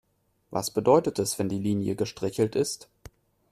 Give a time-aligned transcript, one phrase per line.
[0.49, 2.89] Was bedeutet es, wenn die Linie gestrichelt ist?